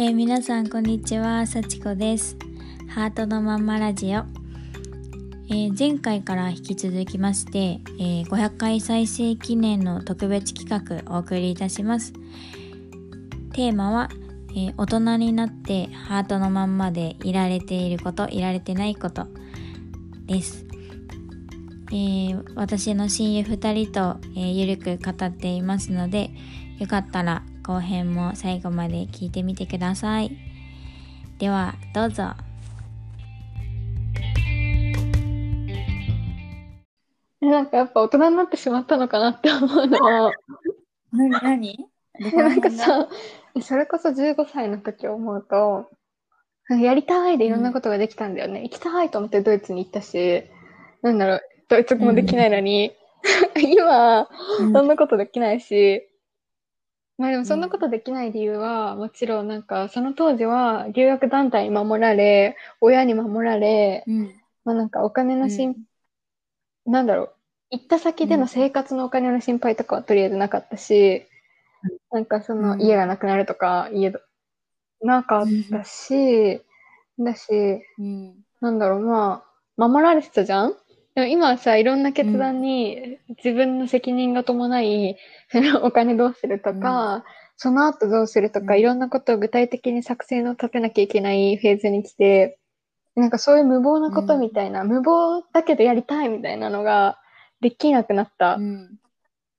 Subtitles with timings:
[0.00, 2.36] えー皆さんこんにちは、さちこです。
[2.88, 4.20] ハートのまんまラジオ。
[5.50, 12.12] えー前回から引き続きまして、えー500回再生記念の特別企画お送りいたします。
[13.54, 14.08] テーマは、
[14.56, 19.26] え大人になってハートのまんまでいられていること、いられてないこと
[20.26, 20.64] です。
[21.92, 26.30] え私の親友2人と、えーゆるく語っていますので
[26.78, 30.34] よかったら後編も最後まで聞いてみてください。
[31.38, 32.32] ではどうぞ。
[37.42, 39.98] なんかやっぱ大人になってしまったのかなって思うの。
[39.98, 40.32] は、
[41.12, 41.88] 何何
[42.34, 43.06] なんかさ、
[43.60, 45.90] それこそ15歳の時を思うと、
[46.70, 48.62] やりたいでいろんなことができたんだよね。
[48.62, 50.42] 行きたいと思ってドイツに行ったし、
[51.02, 52.92] なんだろう、ドイツ語もできないのに、
[53.60, 54.26] 今、
[54.58, 56.08] そんなことできないし、
[57.18, 64.40] まあでもそんなことできない理由は、もちろんなんかその当時は留学団体に守られ、親に守られ、うん。
[64.64, 65.76] まあなんかお金の心、
[66.86, 67.34] なんだろう、
[67.70, 71.26] 行った先での生活のお金の心配とかはとりあえずなかったし、
[72.12, 74.20] なんかそのうん家がなくなるとか、家ど
[75.02, 76.62] なかったし、
[77.18, 78.34] だし、うん。
[78.60, 79.44] なんだろう、ま
[79.78, 80.74] あ、守られてたじゃん？
[81.18, 85.16] でも今はさ、いろんな決断に自分の責任が伴い、
[85.50, 87.24] そ のお金どうするとか、
[87.56, 88.78] その後どうするとか、うん。
[88.78, 92.60] いろんなことを具体的に作戦を立てなきゃいけないフェーズに来て、
[93.16, 97.18] なんかそういう無謀なことみたいな、無謀だけどやりたいみたいなのが
[97.60, 98.54] できなくなった。
[98.54, 99.00] うん。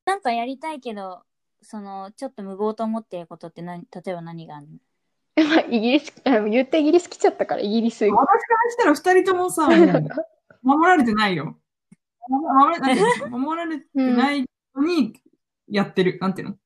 [0.06, 1.24] なんかやりたいけど
[1.62, 4.68] そのちょっと無謀と思ってることって何例えば何がある
[5.36, 5.44] の？
[5.44, 8.06] まあ、イギリス、あ言ってイギリス来ちゃったから、イギリス。
[8.06, 9.68] 私からしたら二人ともさ、
[10.62, 11.58] 守られてないよ。
[12.28, 15.20] 守られ 守られてないのに
[15.68, 16.18] やってる。
[16.22, 16.58] なんていうの？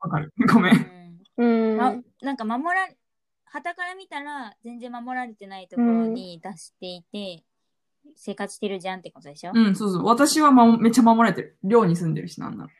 [0.00, 1.20] わかるごめん。
[1.36, 1.76] うん。
[1.76, 2.88] ま、なんか守ら
[3.44, 7.44] 旗から見たら全然守られてないところに出していて、
[8.14, 10.04] 生活してるじゃんってことでしょ、うん、そうそう。
[10.04, 11.58] 私は、ま、めっちゃ守られてる。
[11.62, 12.70] 寮に住んでるし、なんなの。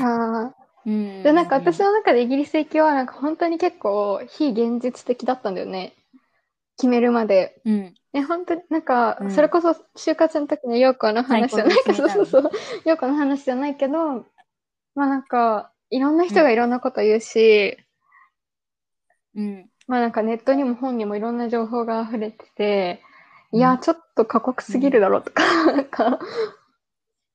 [0.00, 0.54] あ
[0.86, 5.94] うんーで、なんか私の中でイギリス行きは、なんか本当に結構非現実的だったんだよね。
[6.76, 7.60] 決めるまで。
[7.64, 7.94] うん。
[8.12, 9.30] え、本当になんか、うん。
[9.30, 11.76] それこそ就活の時の陽子の話じゃない。
[11.84, 12.52] けど、最高そうそうそう、
[12.84, 14.26] 陽子の話じゃないけど、
[14.94, 17.76] まあなんか、いろんな人がいろんなこと言うし、
[19.34, 19.68] うん。
[19.86, 23.02] まあなんかネットにも本にもいろんな情報が溢れてて、
[23.52, 26.18] いや、ちょっと過酷すぎるだろうとか、なんか、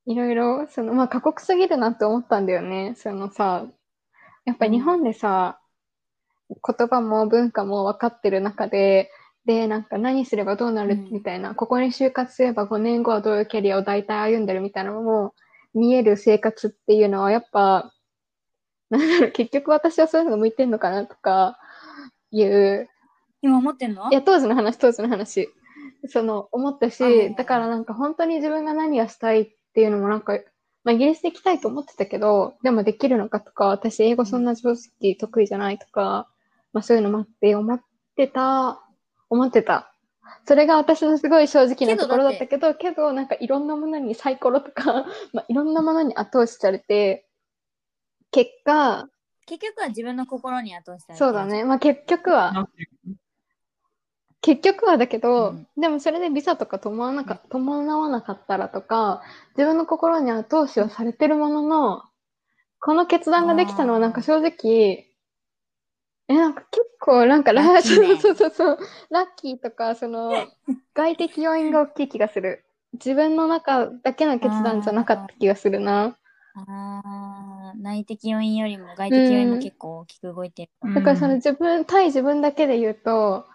[0.05, 2.95] いろいろ、その、まあ過酷すぎるなって思ったんだよね。
[2.97, 3.65] そのさ、
[4.45, 5.59] やっぱり日本でさ、
[6.49, 9.09] 言葉も文化も分かってる中で、
[9.45, 10.93] で、なんか何すればどうなる？
[10.93, 11.09] うん。
[11.11, 14.61] みたいな、ここに就活すれば5年後はどういうキャリアを大体歩んでる？
[14.61, 15.33] みたいなのも
[15.73, 17.91] 見える生活っていうのはやっぱ、
[18.89, 21.57] なんだろう、結局私はそういうのが向いてんのかなとか
[22.31, 22.89] いう、
[23.41, 24.11] 今思ってんの？
[24.11, 25.49] いや、当時の話、当時の話。
[26.07, 30.39] その、思ったあし、だからなんか本当に自分が何がしたいっていうのもなんか、
[30.83, 36.27] まあ、イギリスで行きたいと思ってたけど、でもできるのかとか、私英語そんな正直得意じゃないとか、
[36.73, 37.79] まあそういうのもあって思っ
[38.15, 38.81] てた、
[39.31, 39.93] 思ってた。
[40.45, 47.25] それが私のすごい正直なところだったけど、けどなんかいろんなものにサイコロとか、 まあいろんなものに後押しされて、
[48.29, 49.07] 結果、
[49.45, 51.63] 結局は自分の心に後押しされてそうだね。
[51.63, 52.67] まあ結局は、
[54.41, 59.21] 結局はだけど、うんでもそれでビザとか伴わなか伴わなかったらとか、
[59.55, 62.03] 自分の心に後押しはされてるものの、
[62.79, 65.10] この決断ができたのはなんか正直、
[66.27, 68.77] え、なんか結構なんかララッキーねそうそうそう
[69.09, 70.31] ラッキーとか、その、
[70.93, 72.63] 外的要因が大きい気がする。
[72.93, 76.17] 自分の中だけの決断じゃなかった気がするな。
[76.53, 83.45] あー内的要因よりも外的要因も結構大きく動いてる、のだからその自分、対自分だけで言うと、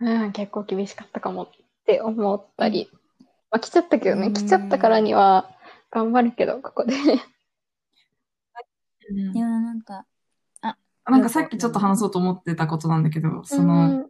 [0.00, 1.50] うん、結構厳しかったかもっ
[1.86, 2.90] て思ったり。
[3.50, 5.48] まあ来ちゃったけどね、うん来ちゃったからには
[5.90, 6.94] 頑張るけど、ここで。
[9.10, 10.04] う んでもなんか
[11.06, 14.08] なんかさっきちょっと話そうと思ってたことなんだけど、その、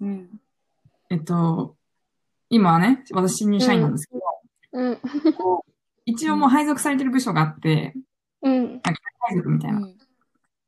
[0.00, 0.08] うん。
[0.08, 0.40] うん
[1.08, 1.76] えっと、
[2.50, 4.20] 今はね、私新入社員なんですけど、
[4.72, 4.98] うん、
[6.04, 7.94] 一応もう配属されてる部署があって、
[8.42, 9.86] うん、配属みたいうな。
[9.86, 9.94] ん。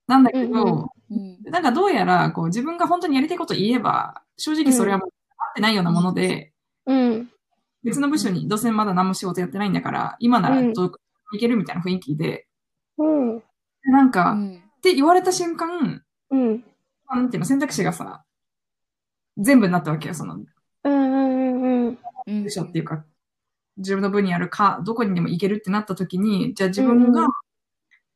[0.06, 0.88] なんだけど、うんうん
[1.44, 6.52] なんかどうやら、こう自分が本当にやりたいことを言えば、正直それはもう合ってないようなもので、
[6.84, 7.31] うん、
[7.82, 10.92] 別の部署に、どうせまだ何も仕事やってないんだから、今ならどう
[11.32, 12.46] いけるみたいな雰囲気で、
[12.98, 13.42] うん、
[13.84, 14.36] なんか、
[14.78, 16.64] っうんて言われた瞬間、うん、
[17.06, 18.25] まあなんていうの、選択肢がさ、
[19.36, 20.44] 全部になったわけよ、その、うん、
[20.84, 22.44] うん、うん、うん。
[22.44, 23.04] 部署っていうか、
[23.76, 27.26] 自分の部にあるか、どこにでも行けるってなった時に、じゃあ自分が、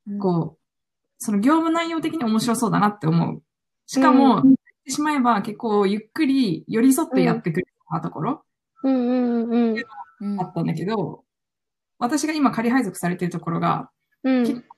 [0.06, 0.18] うん。
[0.18, 0.62] こう、
[1.18, 3.42] その業務内容的に面白そうだなって思う。
[3.86, 4.54] しかも、う言っ
[4.84, 8.44] てしまえば結構ゆっくり寄り添ってやってくれたところ
[8.82, 9.74] うんうん
[10.20, 11.24] うんあったんだけど、
[11.98, 13.90] 私が今仮配属されてるところが、
[14.24, 14.40] うん。
[14.40, 14.68] 結なんか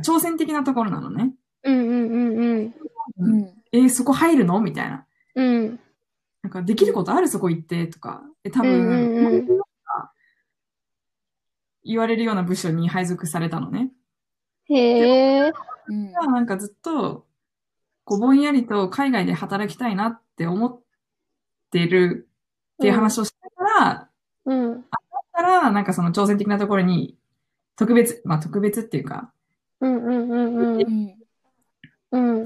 [0.00, 1.32] 挑戦的なところなのね。
[1.64, 2.74] うんうんうんうん。
[3.18, 4.60] うんえーそこ入るの？
[4.60, 5.06] みたいな。
[5.34, 5.80] うん。
[6.42, 7.28] なんか、できることある？
[7.28, 7.86] そこ行って？
[7.86, 8.22] とか。
[8.44, 9.62] え、多分、うんうんうん
[11.84, 13.90] 言われるような部署に配属されたのね。
[14.68, 15.52] へえ。
[15.88, 17.26] うんなんかずっと、
[18.04, 20.80] こう、ぼんやりと海外で働きたいなって思っ
[21.72, 22.28] てる
[22.74, 24.08] っていう話をしてたら、
[24.44, 24.74] うん。
[24.74, 27.18] だったら、なんかその挑戦的なところに、
[27.74, 29.32] 特別、まあ特別っていうか、
[29.82, 31.14] うんうんうんうん。
[32.12, 32.44] うん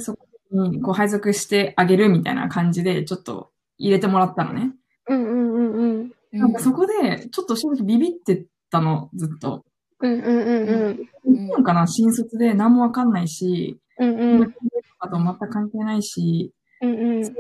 [0.53, 0.71] うん。
[0.73, 4.73] にこう配属してあげるみたいな感じで、ちょっと入れてもらったのね。
[5.09, 6.13] うんうんうんうん。
[6.33, 9.65] なんかそこで、ちょっと正直ビビってたの、ずっと。
[10.01, 11.37] うんうんうんうん。
[11.37, 14.55] いいのかな新卒で何もわかんないし、うんうん。
[14.99, 17.35] あと全く関係ないし、うんうん。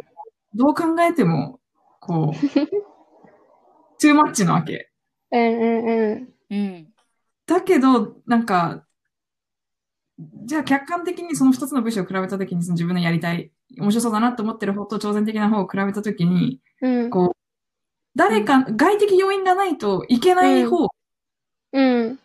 [0.55, 1.61] どう考えても、
[2.01, 2.49] こう、
[3.99, 4.91] トゥーマッチなわけ。
[5.31, 6.29] うんうんうん。
[6.51, 6.89] うん
[7.47, 8.86] だけど、なんか、
[10.19, 17.11] じゃあ客観的にその二つの部署を比べたときにその自分のやりたい、面白そうだなと思ってる方と挑戦的な方を比べたときに、うん。
[17.11, 17.37] こう、
[18.15, 20.89] 誰か、外的要因がないといけない方
[21.73, 22.19] うん。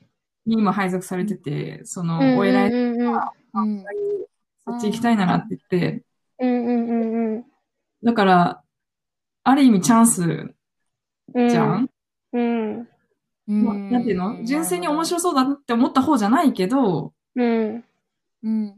[0.46, 2.38] に今配属されてて、その、うん。
[2.38, 3.16] お偉い、うんうん
[3.54, 3.86] うん
[4.64, 6.04] そっち行きたいならって言って、
[6.40, 7.46] うんうんうん
[8.04, 8.64] だから、
[9.44, 10.54] ある意味チャンス
[11.34, 11.50] うん。
[11.50, 11.90] じゃん、
[12.32, 12.80] うん。
[12.80, 12.88] う
[13.48, 14.44] まあんなんていうの？
[14.46, 17.84] 純粋に面白そうだって思った方じゃないけど、うん。
[18.44, 18.76] うん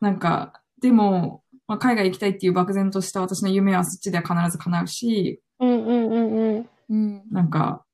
[0.00, 6.68] なんか、でも、まあ、海外行きたいっていう漠然とした私の夢はそっちでは必ず叶うし、うんうんうんうん。
[6.90, 7.84] うんなんか、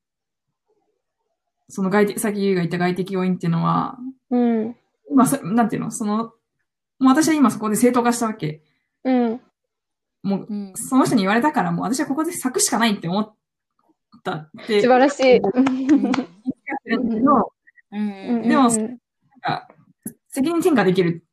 [1.68, 3.96] その外的、さっきゆうが言った外的要因っていうのは、
[4.30, 4.76] うん。
[5.14, 5.92] まあ、そなんていうの？
[5.92, 6.32] その、も
[7.02, 8.62] う私は今そこで正当化したわけ。
[9.04, 9.40] うん。
[10.24, 13.34] もう、うんその人に言われたから、もう私はここで咲くしかないって思っ
[14.24, 14.82] たって。
[14.82, 15.36] 素晴らしい。
[15.36, 16.12] うん
[16.82, 17.52] でも
[17.92, 18.70] うんなん
[19.40, 19.68] か、
[20.30, 21.24] 責任転嫁できる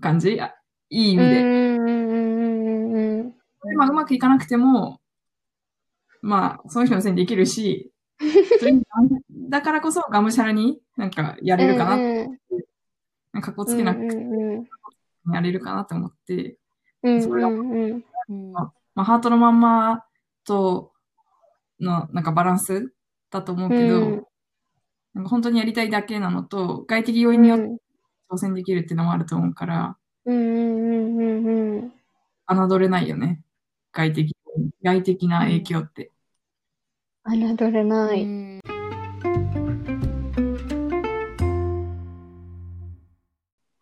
[0.00, 0.40] 感じ？
[0.40, 0.54] あ
[0.90, 1.42] いい意味で。
[1.42, 1.46] う。
[3.76, 5.00] まあ、うまくいかなくても、
[6.22, 7.90] まあ、その人のせいにできるし、
[9.48, 12.38] だからこそ、がむしゃらになんかやれるかな、うん
[13.32, 14.64] なんかこつけなくうんうん
[15.34, 16.56] やれるかなと思って、
[17.02, 17.22] うん。
[17.22, 20.06] それがまあ、ハートのまんま
[20.44, 20.92] と
[21.80, 22.94] のなんかバランス
[23.30, 24.26] だと思うけど、うん。
[25.14, 27.76] なんか本当にやりたいだけなのと、外的要因によって
[28.30, 31.46] 挑戦できるっていうのもあると思うから、うんうんうん
[31.78, 31.92] うん
[32.68, 33.42] 侮れないよね。
[33.92, 34.36] 外的、
[34.82, 36.12] 外的な影響って。
[37.24, 38.24] 侮れなうい。
[38.24, 38.60] ん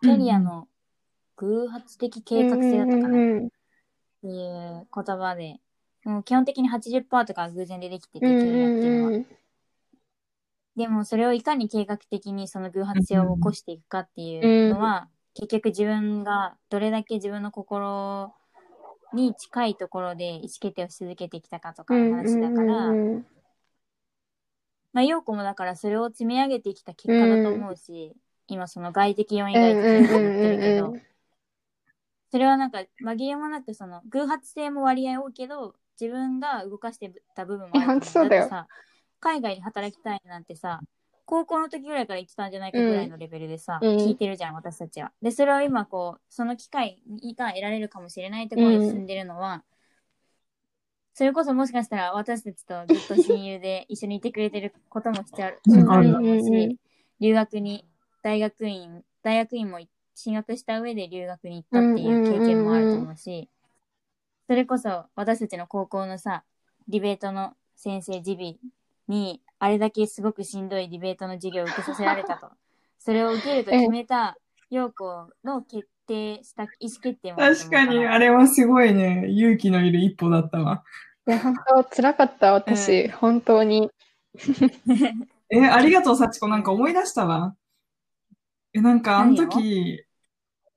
[0.02, 0.68] キャリアの
[1.36, 5.56] 偶発的計画性だったかなっうんていう言葉で、
[6.04, 9.24] もう基本的に80%とか偶然でできてて、キうんャリアっていうのは。
[10.76, 18.32] うんでもそれをいかに計画的にその偶発性を起こしていくかっていうのは、結局自分がどれだけ自分の心
[19.12, 23.26] に近いところで意思決定をし続けてきたかとかの話だから、うん
[24.92, 28.14] まあ、陽子もだからそれを積み上げてきた結果だと思うし、
[28.46, 30.94] 今その外的要因がいくつか言ってるけど、
[32.30, 38.42] それはなんか紛れもなくその偶発性も割合多いけど、自分が動かしてた部分もあると思いや本当そうだよ。
[38.42, 38.68] ってさ、
[39.24, 40.82] 海外で働きたいなんてさ、
[41.24, 43.96] 高校の時ぐらいから言ってたんじゃないかぐらいのレベルでさ、うん。
[43.96, 45.12] 聞いてるじゃん、私たちは。
[45.22, 47.02] で、それを今こう、その機会
[47.38, 49.64] が得られるかもしれないところに住んでるのは、
[51.14, 56.44] それこそもしかしたら私たちとずっと親友で一緒にいてくれてることも必要あると思ううんうんうん。
[56.44, 56.78] し、
[57.20, 57.86] 留学に、
[58.22, 59.78] 大学院、大学院も
[60.14, 63.48] 進学した上で留学に行ったっていう経験もあると思うし、
[64.46, 66.44] それこそ私たちの高校のさ、
[66.88, 68.58] ディベートの先生、ジビ
[69.08, 72.50] に、あれだけすごくしんどいディベートの授業を受けさせられたと。
[72.98, 74.36] それを受けると決めた、
[74.70, 80.82] 陽子の決定した意思決定も確かに、あれはすごいね、勇気のいる一歩だったわ。
[81.26, 83.90] いや、本当辛かった、私、本当に。
[85.50, 86.48] え、ありがとう、幸子。
[86.48, 87.54] なんか思い出したわ。
[88.72, 90.04] え、なんかあの時、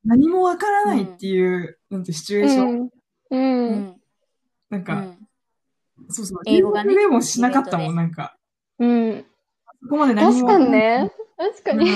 [0.05, 2.67] 何もわからないっていう、なんてシチュエーション。
[2.69, 2.89] うん。
[3.29, 3.35] う
[3.67, 3.79] うん。
[3.79, 4.01] ん。
[4.69, 5.16] なんか、うん。
[6.09, 6.41] そうそう。
[6.45, 8.35] 英語がねでもしなかったもん、なんか。
[8.79, 9.25] うん。
[9.81, 11.11] そこまで何確もかにね。
[11.37, 11.89] 確かに。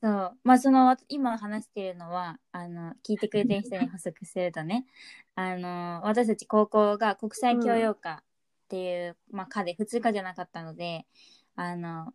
[0.00, 0.38] そう。
[0.44, 4.86] まあ、その、今話してるのは、あの、聞いてくれてる人に補足するとね、
[5.34, 8.24] あの、私たち高校が国際教養科っ
[8.68, 11.06] ていう、まあ、科で、普通科じゃなかったので、
[11.56, 12.12] あの、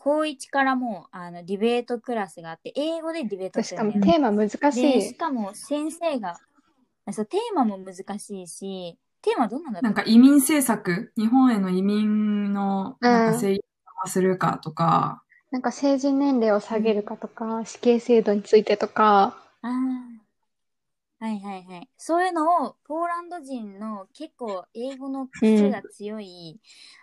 [0.00, 5.14] 高1からもうあのディベートクラスがあって英語でディベートすしかもるんだよねテーマ難しでしい。
[5.16, 6.38] かも先生が
[7.12, 13.60] そうテーマも難しいしテーマどんなんだったなんか移民政策、日本への移民のなんか制限
[14.04, 20.28] をするかとか、なんか成人年齢を下げるかとか、死刑制度についてとか、ああ
[21.20, 21.90] はいはいはい。
[21.96, 26.60] そういうのをポーランド人の結構英語の癖が強い、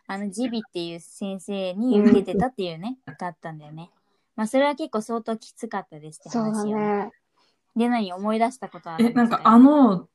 [0.07, 3.91] あのジビっていう先生に受けてたっていうね、があったんだよね。
[4.37, 7.11] まあそれは結構相当きつかったですってそうだね。
[7.75, 10.07] で何思い出したことあるえ、なんかあの、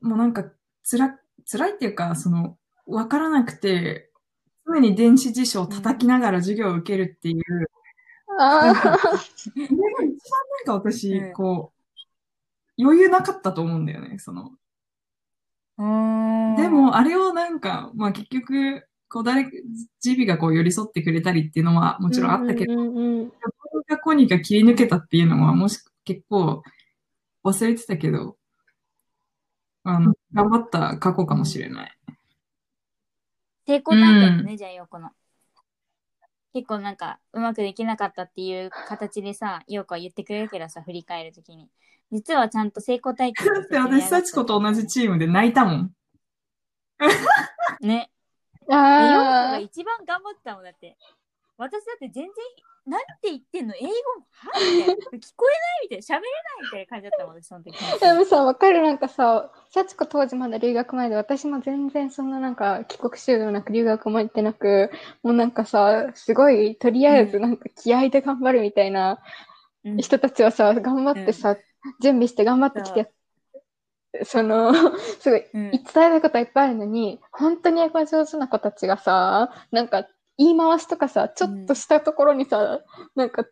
[0.00, 0.44] もうなんか、
[0.82, 1.18] つら、
[1.50, 4.10] 辛いっていうか、その、わからなくて、
[4.66, 7.42] 常に電子辞書を叩きながら授業を受けるっていう、
[8.38, 9.14] あそれが一番
[10.04, 10.10] な
[10.62, 11.32] んか私、うん。
[11.32, 11.72] こ
[12.78, 14.52] う、余裕なかったと思うんだよね、その。
[15.78, 16.56] うーん。
[16.56, 19.48] でも、あれをなんか、まあ結局、こう誰、
[20.00, 23.28] ジビがこう寄り添ってくれたりっていうのはももちろんあったけど、うんうんうん
[23.74, 26.62] どうがこうにか切り抜けたっていうのは、もし結構
[27.44, 28.36] 忘れてたけど、
[29.84, 31.92] あの、頑張った過去かもしれない。
[33.66, 35.10] 成功体験だね、じゃあ、よこの。
[36.54, 41.68] 結構なんか、うまくできなかったっていう形でさ、ようこは言ってくれるけどさ、振り返るときに。
[42.12, 45.92] 実はちゃんと成功体験だって私、幸子と同じチームで泣いたもん。
[47.80, 48.10] ね。
[48.70, 50.96] え、ようこがああ、一番頑張ってたもんだって。
[51.56, 52.32] 私だって全然、
[52.86, 54.94] なんて言ってんの英語、はみたいな。
[54.94, 56.02] 聞こえないみたいな。
[56.02, 58.00] 喋れないみたいな感じだったもん、私、その時。
[58.00, 64.90] でもさ、わかるなんかさ、幸子当時まだ留学前で、私も全然そんななんか帰国子女でもなく留学も行ってなく、
[65.22, 69.20] もうなんかさ、すごい、とりあえずなんか気合で頑張るみたいな
[69.84, 71.56] うん人たちはさ、頑張ってさ、
[72.00, 73.12] 準備して頑張ってきて、
[74.24, 74.72] その、
[75.20, 80.06] すごい、うん伝えたいことはいっぱいあるのに、本当に英語が上手な子たちがさ、なんか
[80.38, 82.80] 言い回しとかさ、ちょっとしたところにさ、
[83.14, 83.44] なんか、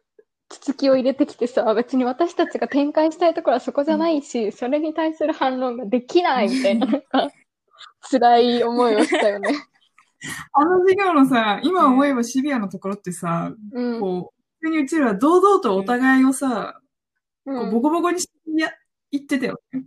[0.48, 7.30] つつきを入れてきてさ、別に私たちが展開したいところはそこじゃないし、それに対する反論ができないみたいな、なんか、
[8.10, 9.50] 辛い思いをしたよね。
[10.52, 14.00] あの授業のさ、今思えばシビアなところってさ、うん。
[14.00, 16.80] こう、普通にうちら堂々とお互いをさ、
[17.46, 17.82] うこうボん。
[17.82, 18.72] コボコにしてや
[19.10, 19.84] 言ってたよね。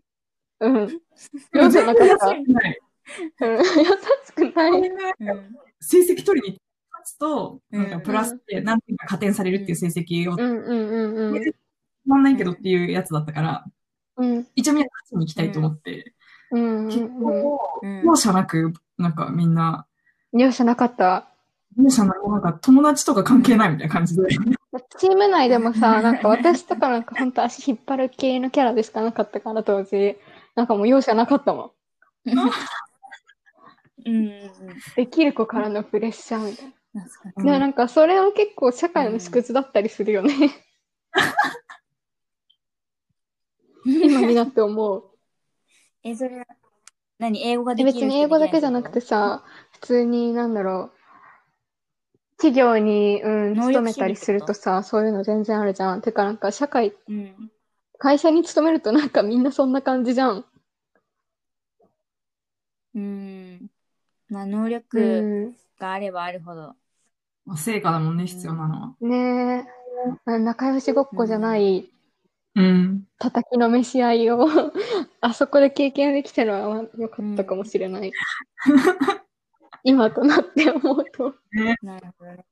[0.60, 0.76] うん。
[0.80, 0.90] 優。
[0.90, 1.00] し
[1.30, 2.80] くない。
[3.42, 4.82] うん 優しくない。
[5.80, 6.65] 成績取りに勝
[7.06, 11.54] つと、うんなんかプラスで何点か加点されるっていう成績を、つうんうんうんうん。
[12.06, 13.66] まんないけどっていうやつだったから、
[14.18, 16.14] うん一応みんな勝ちに行きたいと思って、
[16.52, 19.86] うん結うん構、うん容赦なく、なんかみんな、
[20.34, 20.42] うん。
[20.42, 21.28] 容赦なかった。
[21.78, 24.24] 容赦なく、なんか友達とか関係ないみたいな感じで。
[24.98, 30.18] チーム内でもさ、 なんか私とかなんか本当足引っ張る系のキャラでしかなかったから当時。
[30.56, 31.74] なんかもう容赦なかったも
[32.26, 32.32] ん。
[34.06, 34.52] うん。
[34.96, 37.06] できる子からのプレッシャーみたい懐かしいうんな。
[37.44, 40.34] でなんかそれは結構社会の縮図だったりするよね。
[43.86, 45.04] 今になって思う。
[46.04, 46.46] え、それは、
[47.20, 47.44] 何？
[47.44, 51.06] 英語ができる別に英語だけじゃなくてさ、普通になんだろう。
[52.38, 56.02] 企業に、うん、勤めたりするとさ、そういうの全然あるじゃん。
[56.02, 57.52] てかなんか社会、うん。
[57.98, 60.46] 会社に勤めるとなんかみんなそんな感じじゃん。
[62.94, 63.68] うん。
[64.30, 65.56] まあ、能う力ん。
[65.80, 66.62] があればあるほど。
[66.62, 66.76] まあ
[67.56, 68.96] 成果だもんね、必要なのは。
[69.02, 69.68] ね
[70.28, 71.92] え、仲良しごっこじゃない
[72.56, 73.04] うん。
[73.20, 74.48] 叩きのめし合いを
[75.22, 78.12] あそこで経験できたのは良かったかもしれない。
[79.84, 81.36] 今となって思うと。
[81.84, 82.46] なるほどね。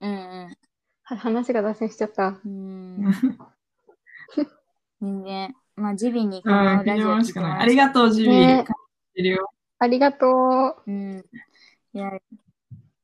[0.00, 0.56] うん
[1.04, 2.38] は話が脱線しちゃった。
[2.44, 3.04] うん。
[3.06, 3.14] うん。
[5.00, 5.54] 全然。
[5.76, 8.32] まあ、ジビにこうん、のラジありがとう、ジビー。
[8.32, 8.74] ね感
[9.14, 9.50] じてるよ。
[9.78, 10.26] ありがと
[10.86, 10.90] う。
[10.90, 11.24] うん。
[11.92, 12.10] いや、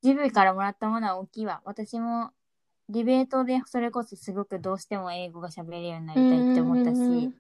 [0.05, 1.63] ジブからもらったものは大きいわ。
[1.65, 2.31] 私も、
[2.91, 7.33] ディベートでそれこそすごくどうしても英語が喋れるようになりたいって思ったし、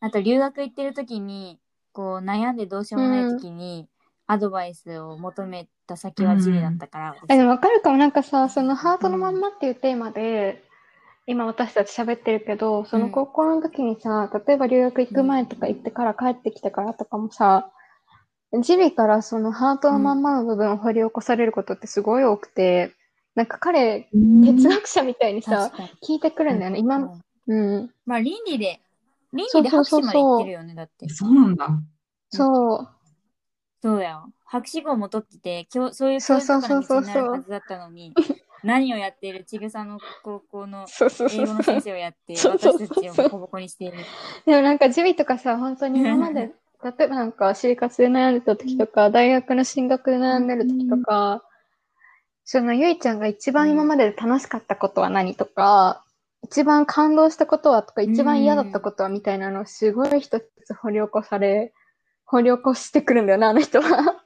[0.00, 1.58] あと留学行ってる時に、
[1.92, 3.88] こう悩んでどうしようもない時に、
[4.26, 7.96] アドバイスを求めた先はジビだったから、え、でもわかるかも。
[7.96, 10.62] なんかさ、そのハートのまんまっていうテーマで、
[11.26, 17.72] 今私たち喋ってるけど、その高校の時にさ、例えば留学行く前とか行ってから帰ってきてからとかもさ、
[18.60, 22.92] ジビからそのハートのまんまの部分を掘り起こされることってすごい多くて、
[23.34, 25.72] なんか彼、哲学者みたいにさ。
[26.06, 26.78] 聞いてくるんだよね。
[26.78, 27.90] 今の、うん。
[28.04, 28.80] まあ倫理で、
[29.32, 31.08] 倫そう理でそうそうそう博士まで言ってるよね、だって。
[31.08, 31.68] そうなんだ。
[32.30, 32.88] そう。
[33.82, 34.30] そうだよ。
[34.44, 38.14] 博士号も取ってて、今日そういうそう教そうそうそう育とかの道になるはずだったのに、
[38.62, 41.80] 何をやっているちぐさの高校のそうそうそ英語のうそう先。
[41.80, 43.96] 生をやって、そうそう私そうたちをボコボコにしている。
[44.44, 46.52] でもなんかジビとかさ、本当に今まで、
[46.82, 51.44] 例えばなんか就活で悩んでた時とか、大学の進学で悩んでる時とか、
[52.44, 56.04] そのゆいちゃんが一番今までで楽しかったことは何とか、
[56.42, 61.72] 一番感動したことはとか、一番嫌だったことはみたいなのをすごい一つ掘り起こされ、
[62.24, 64.24] 掘り起こしてくるんだよな、あの人は。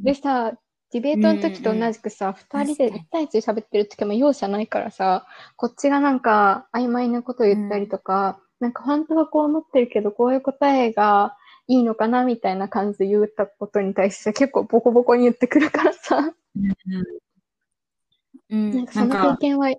[0.00, 0.52] でさ、
[0.90, 11.36] ディベートの時と同じくさ、二、人で一対一で喋ってる時も容赦ないからさ、こっちがなんか曖昧なことを言ったりとか、なんか本当はこう思ってるけど、こういう答えが
[11.68, 16.34] いいのかなみたいな感じで言ったことに対して結構ボコボコに言ってくるからさ、
[18.50, 18.70] うん。
[18.70, 19.70] なんかその経験は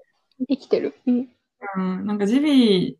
[0.48, 0.94] 生きてる？
[1.06, 1.30] うん。
[1.76, 2.98] うん、なんかジビ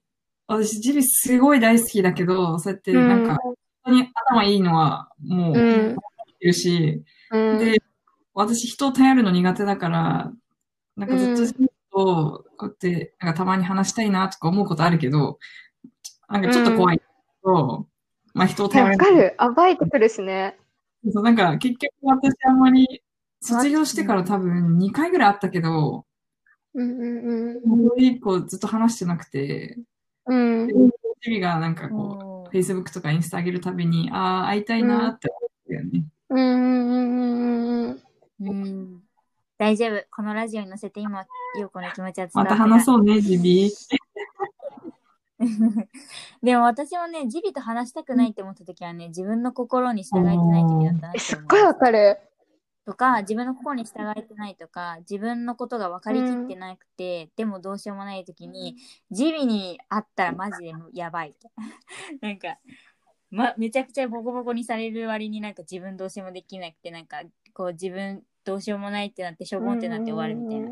[0.48, 3.56] 私ジビすごい大好きだけど、そうやってなんか、本
[3.86, 5.96] 当に頭いいのはもう、うん。
[6.40, 7.60] いるし、うん。
[7.60, 7.84] で、
[8.34, 10.32] 私人を頼るの苦手だから、
[10.98, 15.38] なんかずっとジビと、こうやって、なんかたまに話したいなとか思うことあるけど、
[16.28, 17.02] なんかちょっと怖い
[17.44, 17.88] と、
[18.34, 18.86] まあ人を頼。
[18.86, 19.36] わかる。
[19.56, 20.58] 暴いてくるしね。
[21.12, 23.04] そうなんか結局私あんまり、
[23.42, 26.06] 卒業してから多分2回ぐらいあったけど、
[26.74, 27.90] うんうんうん。
[27.90, 29.78] それ以降ずっと話してなくて、
[30.26, 30.68] うん。
[31.22, 36.06] ジビがなんかこう、Facebook とかインスタ上げるたびに、ああ、会いたいなーって思ったよね。
[36.30, 38.02] うんうんうんうん
[38.42, 38.50] うん。
[38.50, 39.04] うん
[39.58, 40.06] 大丈夫。
[40.10, 41.26] このラジオに載せて今、
[41.58, 43.70] ゆうこの気持ちは伝わまたってない話そうね、ジビ。
[46.44, 52.20] でも私もね、ジビと話したくないって思った時はね、自分の心に従えてない時だったなえ、って思うすっごいわかる。
[52.86, 58.78] とか、自分の心に従えてないとか、自分のことが分かりきってなくて、でもどうしようもない時に、
[59.12, 61.36] ジビに会ったらマジでやばい。
[62.20, 62.58] なんか、
[63.30, 67.22] ま、めちゃくちゃボコボコにされる割になんか自分どうしようもできなくて、なんか
[67.54, 70.72] こう自分どうしようもないってなってしょぼんってなって終わるみたいな。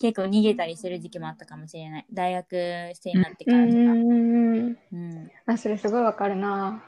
[0.00, 2.06] 結構逃げたりする時期もあったかもしれない。
[2.10, 2.48] 大学
[2.94, 3.76] 生になってからとか。
[3.76, 4.78] うんうんうんうん。
[4.92, 6.82] うんあ、それすごいわかるな。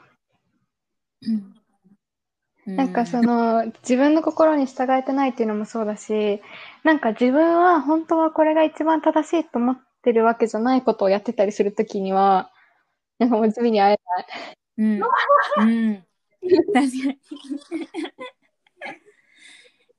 [1.27, 1.53] うん
[2.65, 6.41] なんかその、自分の心に従えてないっていうのもそうだし、
[6.83, 12.51] なんか自分は本当はこれが一番正しいと思ってるわけじゃないことをやってたりするときには、
[13.19, 14.57] なんかもう地味に会えない。
[14.77, 15.01] うん。
[15.01, 16.05] うん。
[16.73, 17.19] 確かに。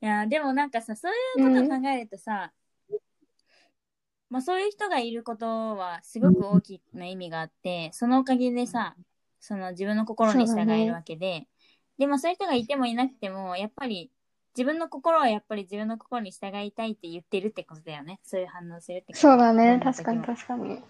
[0.01, 1.15] いや、でもなんかさ、そうい
[1.63, 2.51] うこと考えるとさ、
[4.29, 8.95] まあそういう人がいることはすごく大きな意味があって、そのおかげでさ、
[9.39, 11.47] その自分の心に従えるわけで、
[11.97, 14.11] でもそういう人がいてもいなくても、やっぱり
[14.55, 18.19] 自分の心はやっぱり自分の心に従いたいって言ってるってことだよね。
[18.23, 19.79] そういう反応するってことそうだね。
[19.83, 20.81] 確かにも確かに。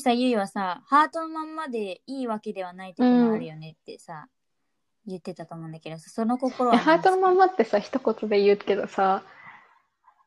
[0.00, 4.26] きさ、ゆいはさ、ハートのまんまでいいわけではない時もあるよねってさ、
[5.06, 9.22] 言ってたと思うんだけどさ、その心はハートのまんまってさ、一言で言うけどさ、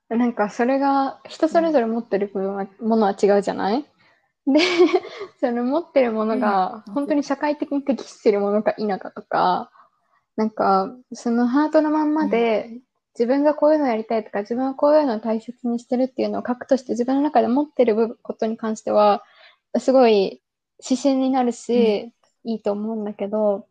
[0.09, 3.83] なんかそれが人それぞれ持ってる部分は、ものは違うじゃない？
[4.45, 4.59] で、
[5.39, 6.93] その持ってるものがうん。
[6.93, 9.71] 本当に社会的に適してるものか否かとか、
[10.35, 12.81] なんかそのハートのまんまで
[13.17, 19.23] 自分がこういうのやりたいとか、自分はこういうのを大切にしてるっていうのを核として自分の中で持ってることに関しては、
[19.79, 20.41] すごい
[20.83, 22.11] 指針になるし、
[22.43, 23.67] いいと思うんだけど、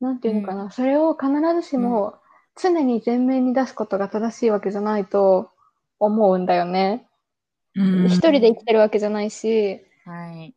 [0.00, 2.14] なんていうのかな、うんそれを必ずしも
[2.60, 5.50] 常に前面に出すことが正しいわけじゃないと
[5.98, 7.06] 思うんだよね。
[7.74, 10.54] うん一人で生きてるわけじゃないし、はい。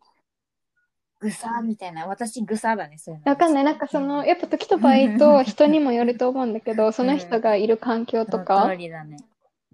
[1.19, 2.07] ぐさみたいな。
[2.07, 3.29] 私ぐさだね、そういうの。
[3.29, 3.63] わかんない。
[3.63, 9.17] なんかその、やっぱ時と場合と 人にもよると思うんだけど、その人がいる環境とか通、りだね。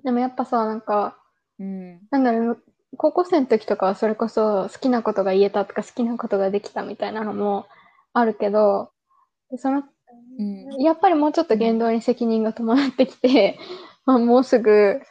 [0.04, 1.18] でもやっぱさ、なんか、
[1.58, 2.00] うん。
[2.12, 2.64] なんだろう、
[2.96, 7.68] 高校生の時とかはそれこそ好きなことが言えたとか好きなことができたみたいなのも
[8.14, 8.92] あるけど、
[9.58, 9.84] その
[10.40, 10.82] うん。
[10.82, 13.60] やっぱりもうちょっと言動に責任が伴ってきて、
[14.06, 15.02] まあもうすぐ、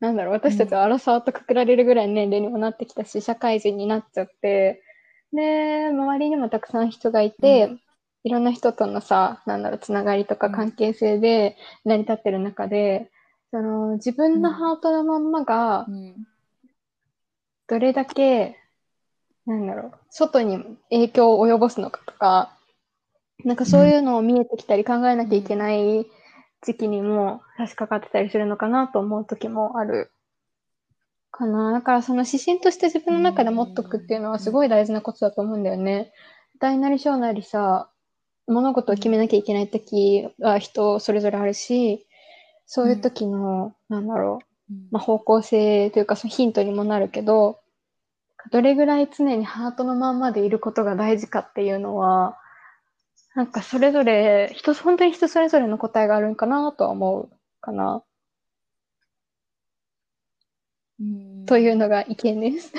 [0.00, 4.82] なんだろう、私たちはアラサーとくくられるぐらいの年齢にもなってきたし、社会人になっちゃって、
[5.32, 7.78] で、周りにもたくさん人がいて、う
[8.24, 13.10] いろんな人とのさ、なんだろう、つながりとかうん関係性で成り立ってる中で、
[13.50, 16.14] その自分のハートのまんまがう、ん。
[17.70, 18.56] どれだけ、
[19.46, 22.52] なんだろう、外に影響を及ぼすのかとか、
[23.44, 26.04] なんかそういうのを見えてきたり考えなきゃいけない
[26.62, 30.10] 時期にも差し掛かってたりするのかなと思う時もある
[31.30, 31.70] かな。
[31.70, 36.12] だからその指針として自分の中で持っとくっていうのはすごい大事なことだと思うんだよね。
[36.58, 37.88] 大なり小なりさ、
[38.48, 42.04] 物事を決めなきゃいけない時は人それぞれあるし、
[42.66, 44.49] そういう時の、なんだろう、
[44.90, 47.60] まあ、方向性というかそのヒントにもなるけど、
[48.50, 52.38] どれぐらい常にハートのまんまでいることが大事かっていうのは、
[53.34, 57.30] なんかそれぞれ、人、本当に人それぞれの答えがあるんかなとは思う
[57.60, 58.02] かな。
[61.00, 62.72] うんというのが意見です。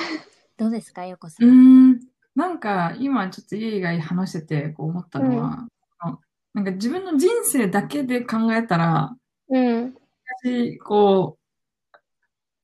[0.58, 1.38] どうですか、よこさ。
[1.40, 2.00] うんーん。
[2.36, 5.68] なんか、今ちょっと家以外話しててこう思ったのは、
[6.00, 6.20] あの
[6.54, 9.16] なんか自分の人生だけで考えたら、
[9.50, 9.96] うん。
[10.44, 11.41] 私、こう、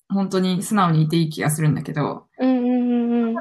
[0.09, 3.35] 本当に素直にいていい気がするんだけど、うんうんうんうん。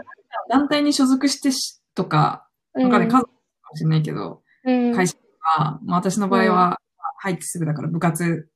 [0.48, 3.30] 団体に所属してしとか、わかんない、家族か
[3.70, 4.94] もしれないけど、うん。
[4.94, 6.80] 会社とか、まあ私の場合は、
[7.18, 8.48] 入ってすぐだから部活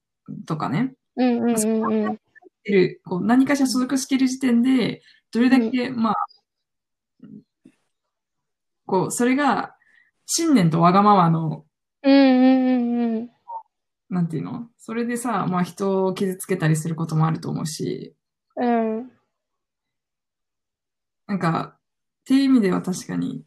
[0.47, 2.21] とかね、うんうんうんうん。
[2.63, 6.15] てるこう何かしら所属してる時点で、どれだけ、まあ、
[8.87, 9.75] こう、それが、
[10.27, 11.65] 信念とわがままの、
[12.03, 13.31] うんうんうんうん。
[14.11, 14.69] なんていうの？
[14.77, 18.15] それでさ、まあ人を傷つけたりすることもあると思うし、
[18.57, 19.11] うん。
[21.29, 21.81] なんか、っ
[22.25, 23.45] ていう意味では確かに、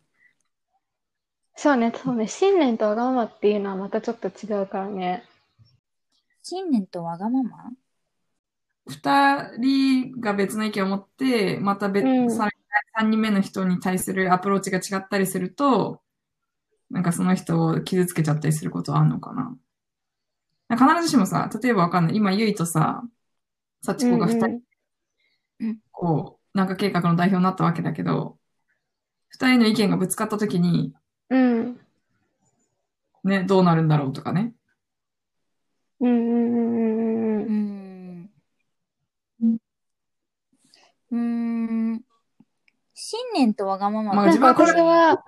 [1.56, 2.28] そうね、そうね。
[2.28, 5.24] 信念とわがままっていうのはまたちょっと違うからね。
[6.42, 7.50] 信念とわがまま？
[8.88, 12.52] 二人が別の意見を持って、また別、うんさらに
[12.96, 16.02] 三人目の人に対するアプローチが違ったりすると、
[16.90, 19.56] なんかその人を傷つけちゃったりすることはあるのかな。
[20.78, 22.16] 必ずしもさ、例えばわかんない。
[22.16, 23.04] 今、ゆいとさ、
[23.82, 24.54] 幸子が二人、うん
[25.60, 28.38] うんこう、なんか計画の代表になったわけだけど、
[29.30, 30.94] 二人の意見がぶつかったときに、
[31.30, 31.80] うん。
[33.24, 34.54] ね、どうなるんだろうとかね。
[36.00, 38.30] うんうんうんうんうん
[39.42, 39.54] ううん。
[39.54, 39.58] ん。
[41.12, 42.02] うーん。
[42.94, 45.24] 信念とわがまままあ自分はこれ私は、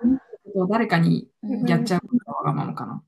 [0.68, 3.02] 誰かにうんやっちゃうことがわがままかな。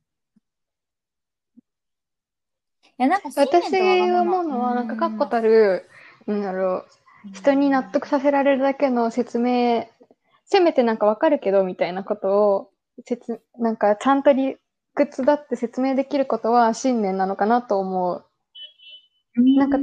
[2.85, 3.71] いや、なんか私
[4.11, 5.89] が思うのは、なんか確固たる、
[6.27, 6.87] なんだろう、
[7.33, 9.87] 人に納得させられるだけの説明、
[10.47, 12.71] せめてなんかわかるけど、みたいなことを、
[13.07, 14.57] 説、なんかちゃんと理
[14.95, 18.25] 屈だって説明できることは信念なのかなと思う。
[19.37, 19.79] なんか、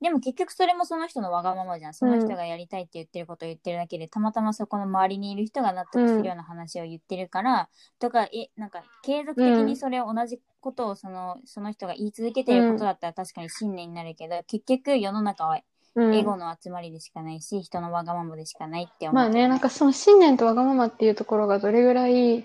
[0.00, 1.94] でも結局それもその人のわがままじゃん。
[1.94, 15.60] その人がやりたいって言ってることを言ってるだけで、たまたまそこの周りにいる人が納得するような話を言ってるから、とか、え、なんか継続的にそれを同じことをその、その人が言い続けてることだったら確かに信念になるけど、結局世の中は
[15.96, 19.14] うんエゴの集まりでしかないし、人のわがままでしかないって思う。
[19.14, 22.44] まあね、なんかその信念とわがままっていうところがどれぐらい、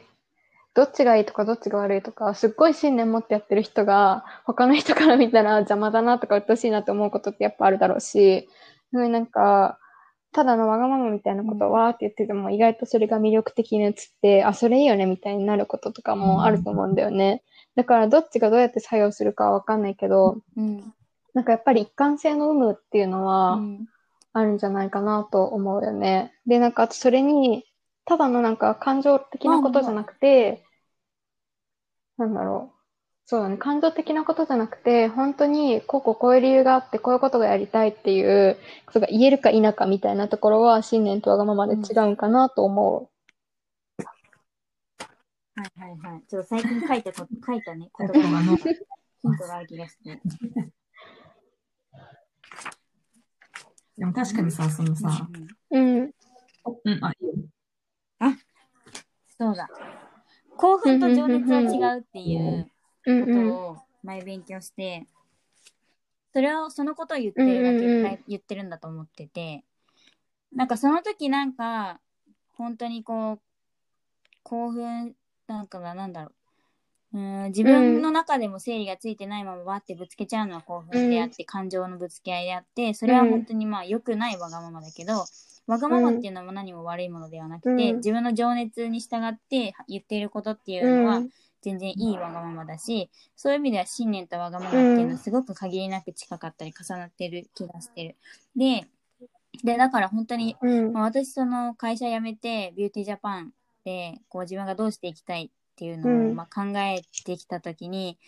[0.75, 8.49] どっちがいいとかどっちが悪いとか、すっごい信念持ってやってる人が、他の人から見たら邪魔だなとか鬱陶しいなって思うことってやっぱあるだろうし、
[8.91, 9.79] すごいなんか、
[10.33, 17.41] ただのわがままみたいなことをわーって言ってても、意外とそれが魅力的に映って、あ、それいいよねみたいになることとかもあると思うんだよね。
[17.75, 20.93] だからどっちがどうやって作用するかはわかんないけど、うん。
[21.33, 23.87] なんかやっぱり一貫性の有無っていうのは、うん
[24.37, 26.33] あるんじゃないかなと思うよね。
[26.45, 27.63] で、なんか、あとそれに、
[28.03, 30.64] ただのなんか感情的なことじゃなくて、
[32.17, 32.75] なんだろう。
[33.27, 33.57] そうだね。
[33.57, 43.09] 感情的なことじゃなくて、本当に、こうこうこういう理由があって、こういうことがやりたいっていうことが言えるか否かみたいなところは、信念とわがままで違うんかなと思
[45.55, 46.23] はいはいはい。
[46.27, 50.21] ちょっと最近書いたこ、書いたね、言言葉葉ののヒントがある気がして。
[53.97, 55.27] でも確かにさ、そのさ、
[55.71, 55.79] う。
[55.79, 56.11] うん。
[56.83, 57.33] うん、あ、いいよ。
[59.37, 59.67] そうだ。
[60.57, 62.69] 興奮と情熱は違うっていう
[63.05, 63.49] こ。
[63.49, 65.07] とを前勉強して、
[66.33, 69.63] それを、そのことを言ってるだけ、うん言ってるんだと思ってて、
[70.53, 71.99] なんかその時なんか、
[72.57, 73.39] 本当にこう、
[74.43, 75.15] 興奮、
[75.47, 76.31] なんかな、なんだろ
[77.13, 77.17] う。
[77.17, 85.25] うーん自分の中でも整理がついてないままわってぶつけちゃうのは興奮であって、感情のぶつけ合いであって、それは本当にまあ良くないわがままだけど、
[85.67, 91.29] わがままっていうのも何も悪いものではなくて、うん自分の情熱に従って言っていることっていうのは、うん。
[91.65, 98.15] 全然いいわがままだし、そういう意味では信念とわがままっていうのはすごく限りなく近かったり重なってる気がしてる。
[98.55, 98.87] で、
[99.63, 100.93] で、だから本当に、うん。
[100.93, 103.51] まあ、私その会社辞めてビューティージャパン
[103.83, 108.19] でこう自分がどうしていきたいっていうのをうんまあ考えてきた時に、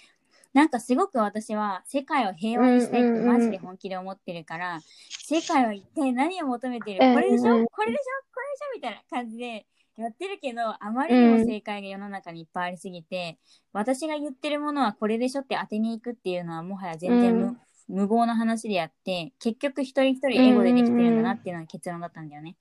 [0.58, 7.00] なんかすごく私は世界を平和にしたいってマジで本気で思ってるから、世界は一体何を求めてる？
[7.00, 7.58] うんこれでしょ？
[7.58, 7.66] うん。
[7.68, 8.04] これでしょ？
[8.34, 8.74] これでしょ？
[8.74, 9.68] みたいな感じで
[10.00, 13.38] やってるけど、あまりにも正解が世の中にいっぱいありすぎて、
[13.72, 17.58] 私が言ってるものはこれでしょって当てに行くっていうのはもはや全然無,、うん。
[17.90, 22.56] 無謀な話であって、結局一人一人エゴでできてるんだなっていうのが結論だったんだよね。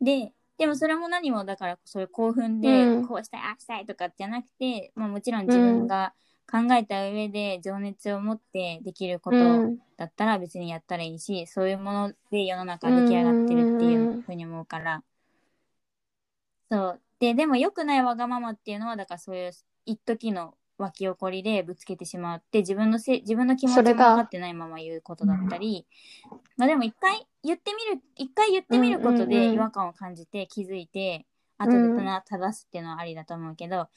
[0.00, 3.06] で、でもそれも何もだからそういう興奮でうん。
[3.06, 6.14] こうしたい、ああしたいとかじゃなくて、まあもちろん自分が
[6.50, 9.78] 考えた上で情熱を持ってできることうん。
[9.96, 15.02] だったら別にやったらいいし、そういうもので世の中出来上がってるっていうふうに思うから。
[16.70, 17.00] そう。
[17.20, 19.52] で、でも良くないわがままっていうのは、だからそういう
[19.84, 25.86] 一時の湧き起こりでぶつけてしまうって自分のせ自分の気持ちも分かってないまま言うことだったり、
[26.56, 31.26] まあでも一回言ってみる一回言ってみることうんうんうんで違和感を感じて気づいて、
[31.58, 31.78] 後で
[32.24, 33.88] 正すっていうのはありだと思うけど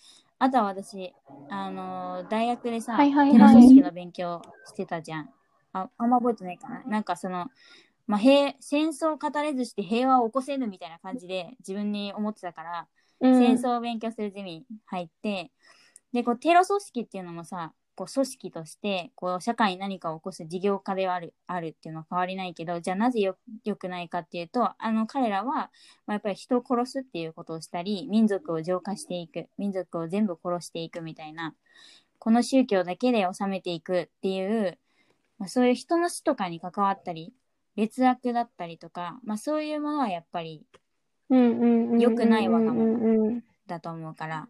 [0.41, 1.13] あとは私
[1.49, 3.31] あのー大学でさ、はいはいはい。
[3.33, 5.29] テロ組織の勉強してたじゃん。
[5.73, 6.83] ああんま覚えてないかな。
[6.85, 7.47] なんかその
[8.07, 12.87] まあ、平戦争を語れずして平和を起こせぬみたいな感じで自分に思ってたから、
[13.21, 13.39] うん。
[13.39, 15.51] 戦争を勉強するゼミに入って
[16.11, 25.69] でこうテロ組織っていうのもさこう組織としてこう社会に何かを起こす事業家ではあるあるっていうのは変わりないけどじゃあなぜよよくないかっていうとあの彼らは、ま
[26.07, 31.53] あ、やっぱり人を殺すっていうことをしたり民族を浄化していく民族を全部殺していくみたいな
[32.17, 34.79] この宗教だけで治めていくっていう、
[35.37, 37.35] まあ、そういう人の死とかに関わったり
[37.75, 40.65] 劣悪だったりとか、まあ、そういうものはやっぱり
[41.29, 44.47] 良くないわがままだと思うから。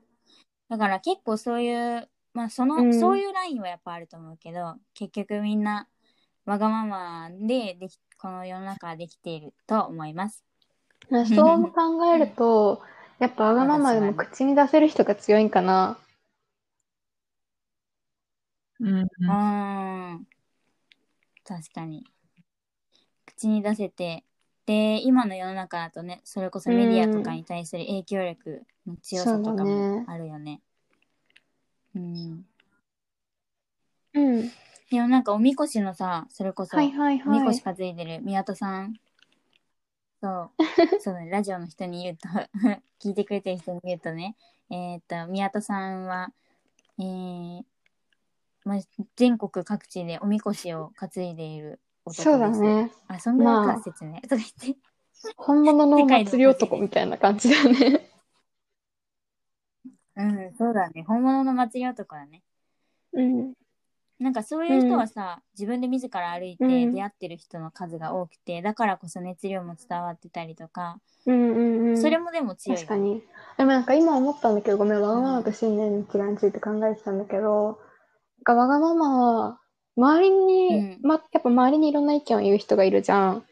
[0.70, 2.94] だから結構そういうまあその、うん。
[2.94, 5.88] そういうラインはやっぱあると思うけど結局みんな
[6.46, 10.44] わがままでできこの世の中はできていると思います。
[11.12, 12.82] うんそう考えると、
[13.20, 15.98] やっぱわがままでも口に出せる人が強いんかな。
[18.80, 19.00] うん。
[19.02, 20.28] うーん。
[21.44, 22.06] 確かに。
[23.26, 24.24] 口に出せて。
[24.68, 30.62] で今の世の中だとねそれこそメディアとかに対する影響力の強さとかもあるよね。
[31.96, 32.46] うん
[34.14, 34.52] うん。
[34.90, 37.48] でもなんかおみこしのさそれこそ、はいはいおみはい。
[37.48, 38.96] こし担いでる宮田さん。
[40.22, 40.52] そう。
[41.00, 41.30] そうだね。
[41.30, 42.28] ラジオの人に言うと、
[43.02, 44.36] 聞いてくれてる人に言うとね、
[44.70, 46.32] えっ、と、宮田さんは、
[47.00, 47.66] えー
[48.64, 48.80] まあ、
[49.16, 52.24] 全国各地でおみこしを担いでいる男。
[52.24, 52.50] そうだ。
[52.50, 52.92] ね。
[53.08, 54.22] あ、そんぐらいまあか説明。
[54.22, 54.78] とか言って。
[55.38, 58.11] 本物のお祭り男みたいな感じだね。
[60.16, 61.04] うん、そうだね。
[61.04, 62.44] 本物の祭り男だね。
[63.14, 63.54] うん。
[64.20, 72.02] なんかそういう人はさ、自分で自ら歩いてうん出会ってる人の数が多くて、だからこそ熱量も伝わってたりとか、うんうんうん。
[72.02, 73.24] それもでも強いよ確かに。
[73.58, 77.80] でもなんか今思ったんだけど、ごめん、わがままと信念の違いについて考えてたんだけど、
[78.38, 79.60] なんかわがままは、
[79.98, 83.46] 周りに、うんま、やっぱ周りにいろんな意見を言う人がいるじゃん。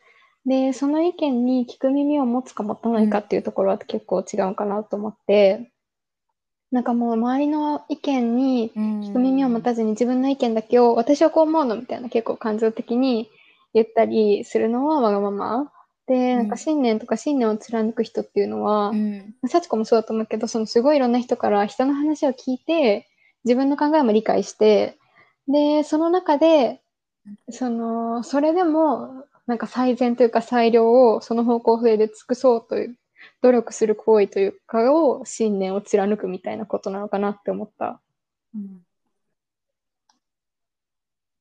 [0.45, 5.71] で、その意見に聞く耳を持つか持たないかっていうところは結構違うかなと思って、
[6.71, 13.29] なんかもう周りの意見に聞く耳を持たずに自分の意見だけを私はこう思うのみたいな結構感情的に
[13.73, 15.71] 言ったりするのはわがまま。
[16.07, 19.35] で、なんか信念とか信念を貫く人っていうのは、うん。
[19.47, 23.07] 幸子もそうだと思うけど、そのすごいいろんな人から人の話を聞いて、
[23.45, 24.97] 自分の考えも理解して、
[25.47, 26.81] で、その中で、
[27.51, 32.95] その、それでも、なんか最善というか最良をその方向性で尽くそうという、
[33.41, 38.01] 努力する行為というかを信念を貫くみたいなことなのかなって思った。
[38.55, 38.81] うん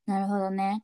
[0.07, 0.83] なるほどね。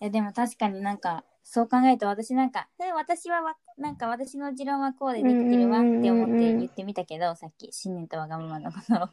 [0.00, 9.08] いやでも確かになんかそう考えると私なんか、え私はわなんか私の持論はこうでできてるわって思って言ってみたけど、さっき信念とわがままのことを。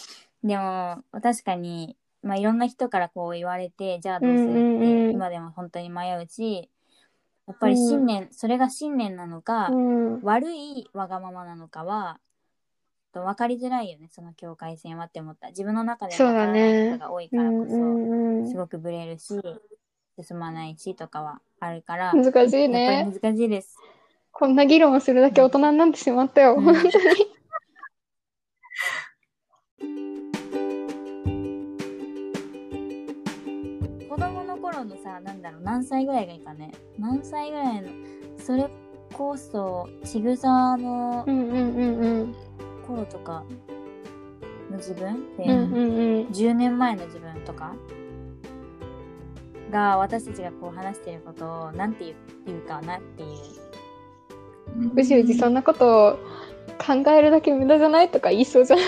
[0.42, 6.70] でも確かに、まあ、いろんな人からこう言われて、じゃあどうするって今でも本当に迷うし、
[7.46, 10.22] やっぱり信念、それが信念なのか、うん。
[10.22, 12.20] 悪いわがままなのかは、
[13.12, 15.48] 分かりづらいよね、その境界線はって思った。
[15.48, 19.40] 自分の中でそうだ分からないねことが多いからこそ、うんうんうんすごくブレるし、
[20.20, 23.04] 進まないしとかはあるから、難しいやっね。
[23.04, 23.76] ぱり難しいです。
[24.30, 26.54] こんな議論をするだけ大人になってしまったよ。
[26.54, 26.92] うん本当に。
[35.12, 36.72] さ、なんだろう、何歳ぐらいがいいかね。
[36.98, 37.88] 何歳ぐらいの、
[38.38, 38.70] それ
[39.12, 41.24] こそ、ちぐさの。
[42.86, 43.44] 頃とか
[44.70, 45.36] の自分？
[45.36, 46.26] で、うんうんうん。
[46.28, 47.74] 10年前の自分とか？
[49.70, 53.30] が私たちがこう話してることをなんて言う言うかなっていう。
[54.94, 56.18] うじうじそんなことを
[56.84, 58.86] 考えるだけ無駄じゃないとか言いそうじゃない？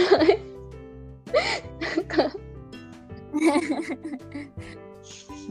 [1.96, 2.24] なんか、
[3.34, 3.36] う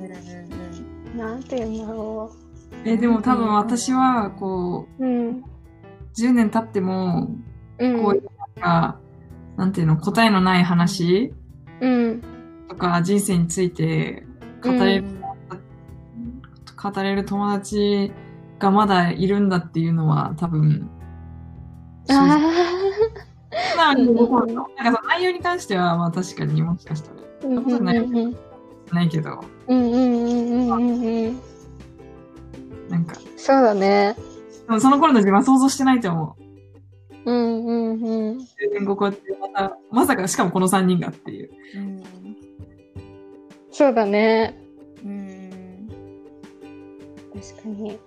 [0.01, 0.62] んうん
[1.15, 2.31] なんて言うんだろ
[2.85, 5.05] え、でも多分私は、こう。
[5.05, 5.29] うん。
[5.37, 5.43] う、
[6.17, 7.29] 10年経っても、
[7.79, 8.01] うん。
[8.03, 8.23] こういう
[8.57, 8.99] なんか、
[9.57, 11.33] なんていうの、答えのない話
[11.81, 12.21] うん。
[12.67, 14.25] とか人生について
[14.63, 14.79] 語うん。
[14.79, 15.05] れる、
[16.81, 18.11] 語れる友達
[18.59, 20.89] がまだいるんだっていうのは多分、
[22.07, 22.73] 正直
[23.77, 24.67] あなんかその
[25.07, 27.23] 内容に関しては、まあ確かにもしかしたら、あ。
[27.45, 28.35] うんうんうんうん。
[28.91, 31.41] ないけど、うんうんうんうんうんうん。
[32.89, 34.15] なんか、そうだね。
[34.67, 36.43] でもその頃の自分は想像してないと思う。
[37.25, 38.37] うんうんうん。
[38.37, 41.51] 10年後こうやってまた、まさかしかもこの3人がっていう。
[41.75, 42.03] うん。
[43.71, 44.57] そうだね。
[45.03, 45.89] うん。
[47.33, 47.99] 確かに。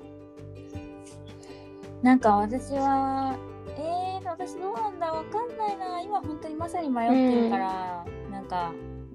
[2.02, 3.36] なんか私は、
[3.78, 6.00] えー、私どうなんだわかんないな。
[6.00, 8.72] 今本当にまさに迷ってるから、なんか、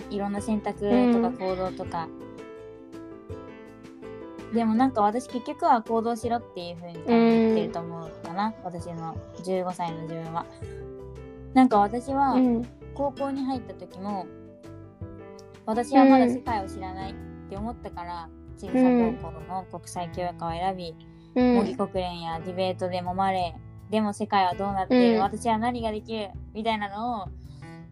[0.09, 2.07] いろんな選択とかうん行動とか。
[4.53, 8.53] でもなんか私結局は行動しろっていう風に多分言ってると思うかな。
[8.63, 10.45] 私の15歳の自分は。
[11.53, 12.67] なんか私はうん。
[12.93, 14.27] 高校に入った時も、
[15.65, 17.15] 私はまだ世界を知らないっ
[17.49, 18.79] て思ったから、ちぐさ
[19.21, 20.95] 高校の国際教育科を選び、
[21.33, 23.55] うん模擬国連やディベートで揉まれ、
[23.89, 27.25] でも世界はどうなっている、うん私は何ができるみたいなのを、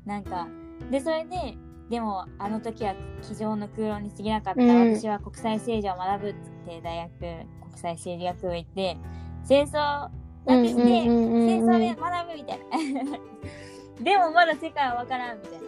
[0.05, 0.47] なんか、
[0.91, 1.57] で、それで、
[1.89, 4.95] でもあの時は机上の空論に過ぎなかった、うん。
[4.95, 6.33] 私は国際政治を学ぶっ
[6.65, 8.97] て大学、国際政治学部行って、
[9.43, 10.09] 戦争な
[10.45, 13.17] くして、戦争で学ぶみたいな。
[14.03, 15.61] でもまだ世界はわからんみたい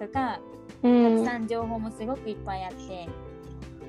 [0.00, 0.06] な。
[0.06, 0.40] とか、
[0.82, 1.16] うん。
[1.16, 3.08] たくさん情報もすごくいっぱいあって、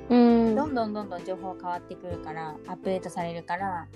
[0.09, 0.15] う
[0.51, 0.55] ん。
[0.55, 3.87] どんどんどんどん情報変わってくるから、アップデートされるから、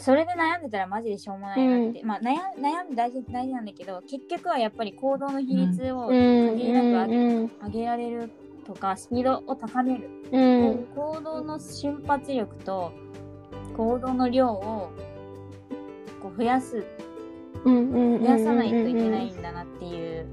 [0.00, 2.02] それで悩んでたらマジでしょうもないなって。
[2.02, 8.30] まあ悩悩んで大事大事なんだけど、結局はやっぱり行動の比率を限りなく上げ,、うん上げられる
[8.66, 10.08] とか、スピードを高める。
[10.32, 10.40] う
[10.72, 12.92] ん行動の瞬発力と
[13.76, 14.90] 行動の量を
[16.22, 16.84] こう増やす、
[17.64, 20.26] うんうん増やさないといけないんだなっていう。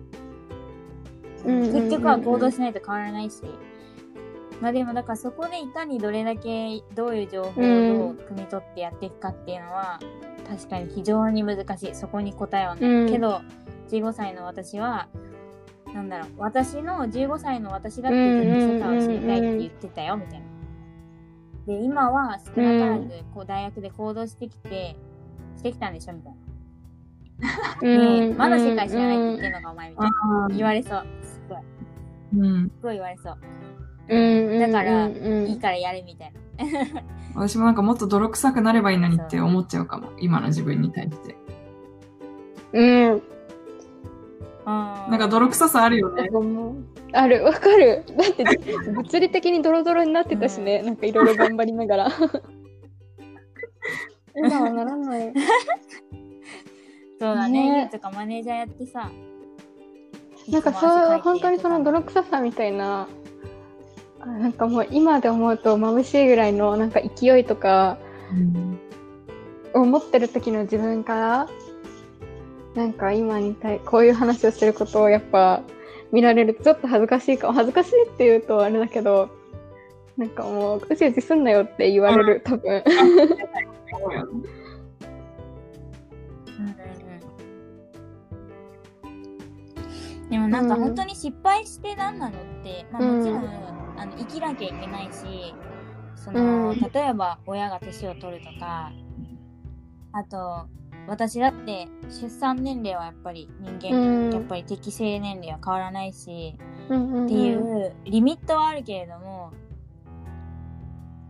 [1.45, 3.41] うん結局は行動しないと変わらないし。
[4.61, 9.99] まあでもだからそこでいかにどれだけどういう情報をどう汲み取ってやっていくかっていうのは
[10.47, 11.95] 確かに非常に難しい。
[11.95, 12.89] そこに答えはない。
[12.89, 13.41] うんけど
[13.89, 15.07] 15歳の私は
[15.93, 20.45] なんだろう私の15歳の私だってずっと世界を知りたいって言ってたよみたいな。
[21.67, 24.95] で今は少なからずこう大学で行動してきて
[25.57, 26.37] してきたんでしょみたいな。
[28.29, 30.47] でまだ世界知らないって言ってんのかお前みたいな。
[30.49, 31.05] 言われそう。
[31.21, 31.59] すっごい。
[32.37, 32.69] うん。
[32.69, 33.37] すごい言われそう。
[34.09, 37.01] うんだからうんいいからやれみたいな。
[37.35, 40.11] 私もなんかもっと泥臭くなればいいのにって思っちゃうかも。
[40.19, 41.35] 今の自分に対して。
[42.73, 42.81] う
[43.15, 43.21] ん。
[44.65, 46.29] ななんか泥臭さあるよね。
[47.13, 47.43] ある。
[47.43, 48.03] わかる。
[48.07, 48.45] だって
[48.91, 52.07] 物理的にドロドロになってたしね、なんかいろいろ頑張りながら。
[54.35, 55.33] 今はならない。
[57.19, 57.83] そうだね。
[57.83, 57.89] ね。
[57.91, 59.09] とかマネージャーやってさ。
[60.49, 63.07] なんかそう本当にその泥臭さみたいなあ
[64.33, 67.97] なんかもう今で思うと眩しいぐらいのなんか勢いとか
[68.31, 68.79] うん
[69.73, 71.49] を持ってる時の自分から
[72.75, 75.61] なんか今に対こういう話をすることをやっぱ
[76.11, 77.53] 見られるとちょっと恥ずかしいかも。
[77.53, 79.29] 恥ずかしいって言うとあれだけど
[80.15, 82.83] なんかもううじうじすんなよって言われる多分。
[90.29, 95.53] でもなんかうん本当に失敗して何なのって、まあもちろん、あの生きなきゃいけないし、
[96.15, 96.79] その、うん。
[96.79, 98.91] 例えば親が年を取るとか、
[100.13, 100.67] あと、
[101.07, 104.33] 私だって出産年齢はやっぱり人間、うん。
[104.33, 106.55] やっぱり適正年齢は変わらないし、
[106.89, 107.25] うんうんうん。
[107.25, 109.51] っていうリミットはあるけれども、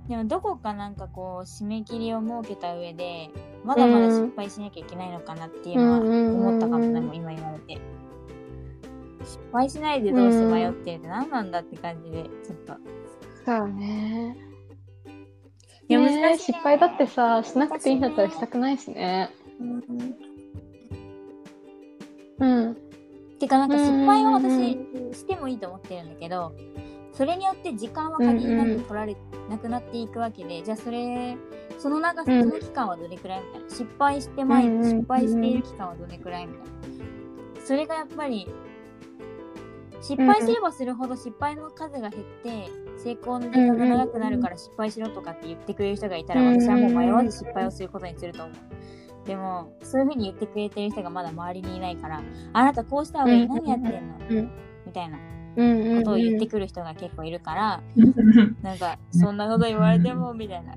[0.08, 3.30] でもどこかなんかこう締め切りを設けた上で、
[3.66, 7.82] まだまだ失敗しなきゃいけないのかなっていうのは思ったかもね、うん今言われて。
[9.28, 12.74] 失敗しないでどうして迷ってるって何なんだって感じで、ちょっと。
[13.46, 14.36] そうね。
[15.90, 16.58] いやね難しいね。
[16.58, 19.30] 失敗だってさしなくていいんだったらしたくないしね。
[22.40, 22.78] うん。
[23.40, 25.14] てかなんか失敗はうんうん私うん。
[25.14, 26.54] してもいいと思ってるんだけど、
[27.14, 29.16] それによって時間は限りなく取られ、
[29.50, 31.38] なくなっていくわけで、じゃあそれ、
[31.80, 32.44] その長さ、うん。
[32.44, 33.70] その期間はどれくらいみたいな？
[33.70, 34.90] 失敗して前、うんうんうん。
[35.00, 36.62] 失敗している期間はどれくらいみたい
[37.60, 37.66] な？
[37.66, 38.48] それがやっぱり、
[40.02, 48.56] 失敗すればするほど失敗の数が減って、成功の時間が長くなるから失敗しろとかって言ってくれる人がいたら、私はもう迷わず失敗をすることにすると思う。
[49.28, 52.22] でも、そういうふうに言ってくれてる人がまだ周りにいないから、
[52.54, 54.18] あなたこうした方がいい、うん何やってんの？
[54.30, 54.52] うん。
[54.86, 55.18] みたいな
[56.00, 57.82] ことを言ってくる人が結構いるから、
[58.64, 60.76] なんか、うんそんなこと言われても、みたいな。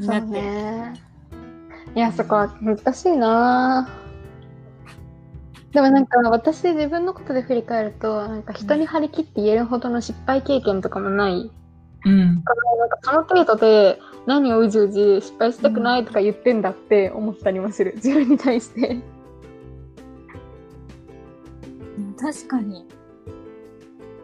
[0.00, 0.92] そうね。
[1.94, 3.88] いやそこは難しいな
[5.74, 11.50] でもなんか私自分のことで振り返るとなんか人に張り切って言えるほどの失敗経験とかもない
[12.04, 12.18] うん。
[12.18, 12.52] なんか
[13.02, 19.00] その程度で何をうじうじ失敗したくないとか言ってんだって思ったりもする自分に対して
[21.98, 22.86] うん確かに。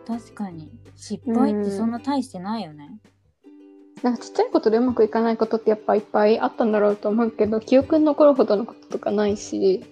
[0.06, 0.70] 確かに。
[0.94, 3.00] 失敗ってそんな大してないよね。
[4.04, 9.84] なんかちっちゃいことでうまくいかないことってやっぱいっぱいあったんだろうと思うけど、記憶に残るほどのこととかないし、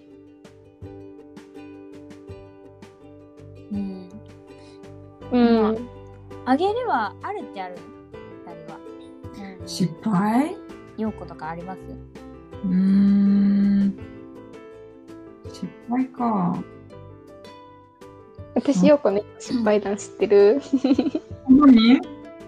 [5.32, 5.88] うん。
[6.46, 7.76] あげるはあるっちゃある
[8.46, 8.78] 二人は。
[9.60, 9.68] うん。
[9.68, 10.56] 失敗？
[10.96, 11.78] ようことかあります？
[12.64, 13.98] うーん。
[15.52, 16.56] 失敗か。
[18.54, 20.60] 私、ようこね、失敗談知ってる？
[21.48, 22.00] 何？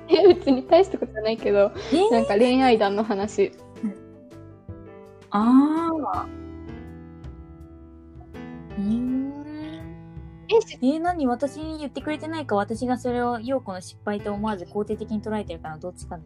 [0.09, 3.53] え、別に大したことじゃないけど、えなんか恋愛談の話。
[5.31, 6.27] ああ。
[8.77, 9.40] うーん
[10.83, 11.27] え、何？
[11.27, 12.57] 私に言ってくれてないか？
[12.57, 16.25] 私がそれを陽子の失敗と思わず肯定的に捉えてるからどっちかね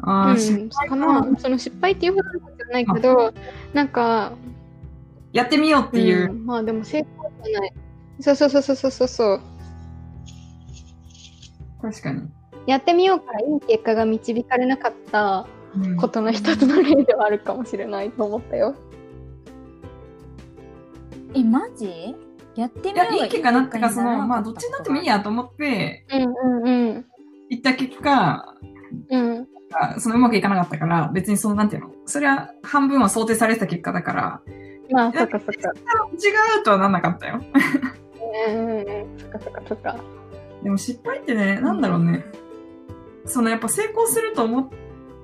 [0.00, 1.38] ああ、うん、失敗かな？
[1.38, 3.32] その失敗っていうほどのことじゃないけど、
[3.72, 4.32] なんか、
[5.32, 6.32] やってみようっていう。
[6.32, 7.72] んまあでも成功じゃない。
[8.20, 9.40] そうそうそうそうそうそう。
[11.82, 12.22] 確かに。
[12.66, 18.74] やってみようからいい結果が導かれなかったうんことの一つの例ではあるかもしれないと思ったよ。
[21.34, 22.16] えマジ？
[22.56, 27.06] やってみようがいい結果なったか、その、まあ、どっちになってもいいやと思って、うんうんうん。
[27.50, 28.54] 行った結果、
[29.10, 29.46] うん。
[29.72, 34.40] あそのうまくいかなかったから、別にその、なんていうのそれは半分は想定されてた結果だから、
[34.90, 35.52] まあ、そっかそっか。
[35.52, 37.42] 違うとはなんなかったよ。
[38.48, 39.18] うんうんうん。
[39.18, 39.96] そっかそっかそっか。
[40.62, 42.24] でも失敗ってね、なんだろうね。
[43.24, 44.68] そのやっぱ成功すると思っ、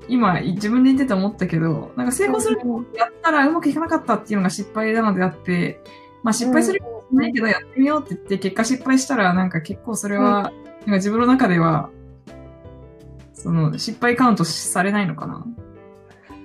[0.08, 2.58] 今自分で言ってて思ったけど、なんか成功する
[2.96, 5.80] やったらうまくいかなかったっていうのが失敗なのであって、
[6.22, 6.82] まあ失敗する
[7.16, 11.90] ないけどやってみようって言って結果失敗したらなんか結構それは、なんか自分の中では、
[13.32, 15.46] その失敗カウントされないのかな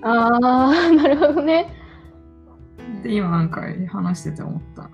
[0.02, 1.74] ああ、なるほどね。
[3.00, 4.90] って今なんか話してて思った。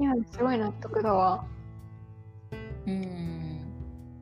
[0.00, 1.44] いや、すごい納得だわ。
[2.86, 3.26] うん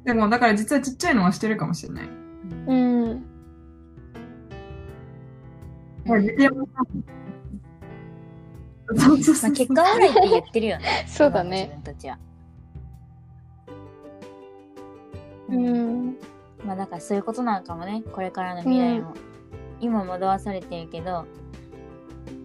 [0.05, 2.09] でもだから実はちっちゃいのはしてるかもしれない。
[2.67, 3.25] うんうん。
[8.87, 11.07] そうそうそうまあ、結果オーライって言ってるよね。
[11.09, 11.63] そうだね。
[11.63, 12.19] 自分たちは。
[15.49, 16.17] うん。
[16.65, 19.15] まあだからそういうことなのかもねこれからの未来も、
[19.81, 21.25] 今惑わされてるけど、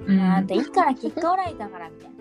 [0.06, 0.18] うん。
[0.18, 2.16] まああんたいいから結果オーライだからみたいな。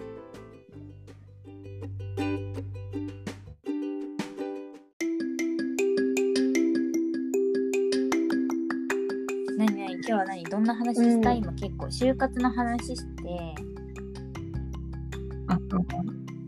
[9.58, 9.92] 何何？
[9.94, 10.44] 今日は何？
[10.44, 11.44] どんな話したい、うん。
[11.44, 13.67] 今結構就活の話して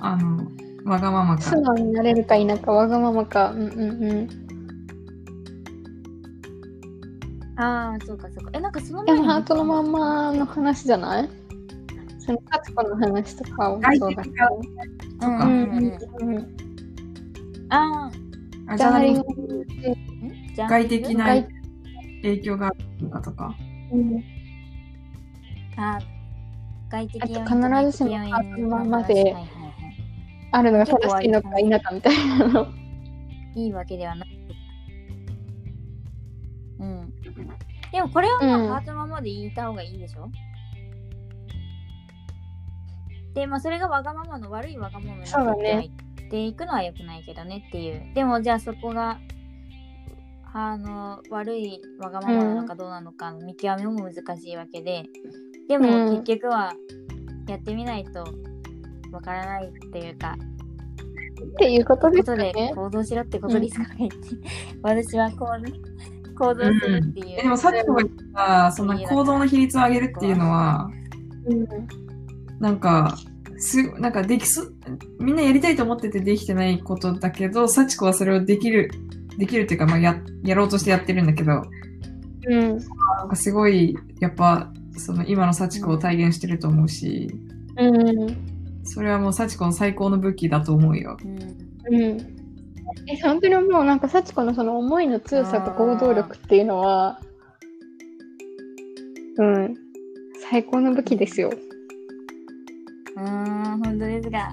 [0.01, 0.47] あの、
[0.85, 1.61] わがままか素。
[1.61, 3.51] 直になれるか否か、わがままか。
[3.53, 4.29] うんうんうん。
[7.57, 11.29] ああそうかそうかえなんかそので前にもハートのまんまの話じゃない？
[12.19, 14.37] その幸子の話とかもそうだけど。
[14.57, 16.57] うんとかうんうんうんうん。
[17.69, 18.11] あ
[18.67, 19.01] あじゃあ
[20.71, 21.49] 外的な外
[22.23, 23.55] 影響があるのかとか。
[23.93, 24.25] うん
[25.77, 25.99] あ
[26.89, 29.60] 外的あと必ずしもハートのまんまではいはいはい
[30.53, 32.67] あるのが正しいのか否かみたいなの。
[33.55, 34.29] いいわけではない。
[36.79, 37.13] うん。
[37.93, 40.31] でもこれはまあ、うんハートのままで言いた方がいいでしょ？
[43.35, 45.57] で、まあそれがわがままの悪いわがままになっ
[46.31, 48.15] ていくのは良くないけどねっていう。
[48.15, 49.19] でもじゃあそこが、
[50.53, 55.05] あの、悪いわがままなのかどうなのかの見極めも難しいわけで、
[55.69, 56.73] でもうん結局は
[57.47, 58.25] やってみないと
[59.13, 60.37] わからないっていうか、
[61.43, 62.53] っていうことですことで。
[62.75, 64.07] 行動しろってことですからね。
[64.07, 64.17] って、
[64.83, 65.73] 私はこうね
[66.39, 70.91] 行動するっていう、えでもさっきも言った、その行動の比率を上げるっていうのは、
[71.47, 71.67] うん。
[72.59, 73.17] なんか、
[73.59, 74.63] す、なんかできそ、
[75.19, 78.91] みんなやりたいと思っててできてないことだけど、幸子はそれをできる、
[79.37, 81.63] できるっていうか、まあ、や、やろうとしてやってるんだけど、
[82.49, 87.31] うんなんかすごい、やっぱ、その今の幸子を体現してると思うし、
[87.77, 91.17] うんそれはもう幸子の最高の武器だと思うよ。
[91.25, 91.95] うん。
[91.95, 92.37] うん。
[93.07, 97.21] え本当にもうなんか幸子のその思いの強さと行動力っていうのは
[99.37, 99.75] うん。
[100.51, 101.51] 最高の武器ですよ。
[103.17, 104.53] うーん本当ですが。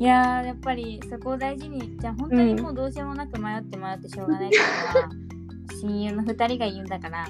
[0.00, 4.58] いやーやっぱりそこを大事にじゃあ本当にもうどうしようもなく迷って迷ってしょうがないか
[4.94, 5.08] ら、
[5.80, 7.26] 親友の2人が言うんだから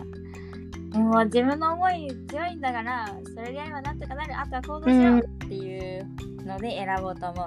[0.95, 6.07] もう自分の思い強いんだからそれでやればなんとかなるあとは行動しろっていう
[6.45, 7.47] ので選ぼうと思う。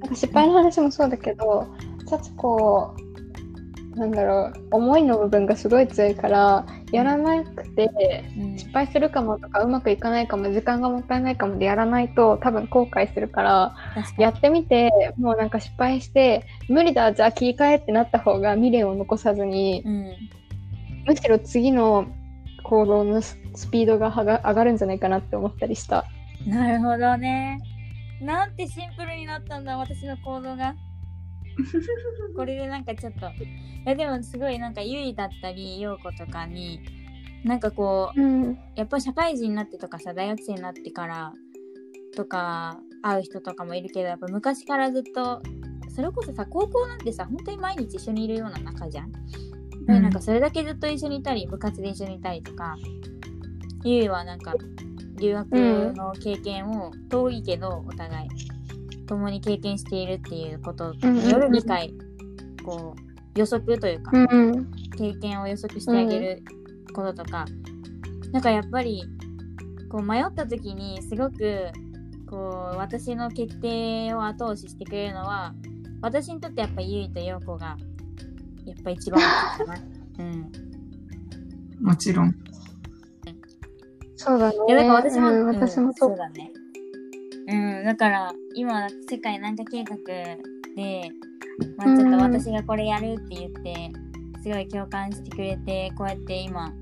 [0.00, 1.66] なんか失敗の話もそうだけど
[2.06, 2.94] 幸子
[3.94, 8.58] なんだろう思いの部分がすごい強いからやらなくてうん。
[8.58, 13.74] 失敗するかもとかうまくいかないかも時間がもったいないかもでやらないと多分後悔するから
[14.18, 20.14] やってみてもうなんか失敗して無理だじゃあ切り替えってなった方が未練を残さずにうん。
[21.06, 22.06] むしろ次の
[22.66, 26.04] 行動のススピードがはが上がるんじゃないかなって思ったりした。
[26.44, 27.60] なるほどね。
[28.20, 30.74] なんてシンプルになったんだ、私の行動が。
[32.36, 33.26] これでなんかちょっと。
[33.26, 33.32] い
[33.84, 36.80] やでもすごいなんかゆいだったり、ようことかに、
[37.44, 38.58] なんかこう、うん。
[38.74, 41.32] やっぱ社会人になってとかさ、大学生になってから
[42.16, 45.40] とか会う人とかもいるけど、やっぱ昔からずっと、
[45.94, 49.12] それこそさ、高校なんてさ、本当に毎日一緒にいるような仲じゃん。
[49.86, 52.76] でなんかそれだけずっと一緒にいたり、部活で一緒にいたりとか、
[53.84, 54.54] ゆいはなんか
[55.18, 55.50] 留学
[55.94, 58.28] の経験を遠いけど、お互い
[59.06, 61.94] 共に経験しているっていうことによる理解、
[62.64, 64.70] こう予測というか、うん。
[64.96, 66.42] 経験を予測してあげる
[66.92, 67.44] こととか、
[68.32, 69.04] なんかやっぱり
[69.88, 71.68] こう迷った時にすごく
[72.28, 75.54] こう私の決定を後押ししてくれるのは
[76.02, 77.76] 私にとってやっぱゆいとようこが
[78.66, 79.80] やっぱ一番大きいかな。
[80.18, 81.86] うん。
[81.86, 82.34] もちろん。
[84.16, 84.56] そうだね。
[84.68, 86.10] いやだから私も、うん、私もそう。
[86.10, 86.52] そうだね。
[87.48, 89.96] うん、だから今世界なんか計画
[90.74, 91.10] で、
[91.76, 93.92] まあ、ちょっと私がこれやるって言って、
[94.42, 96.72] すごい共感してくれてこうやって今